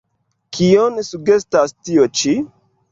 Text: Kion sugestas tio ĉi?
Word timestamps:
Kion 0.59 0.97
sugestas 1.11 1.79
tio 1.83 2.11
ĉi? 2.23 2.37